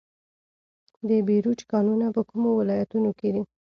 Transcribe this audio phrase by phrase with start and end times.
[1.07, 3.41] د بیروج کانونه په کومو ولایتونو کې دي؟